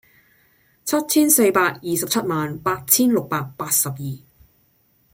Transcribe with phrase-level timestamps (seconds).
[0.83, 3.95] 七千四百二十七萬八千六百八十二